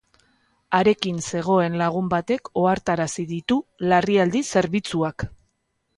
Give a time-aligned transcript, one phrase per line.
[0.77, 3.61] Harekin zegoen lagun batek ohartarazi ditu
[3.93, 5.29] larrialdi zerbitzuak.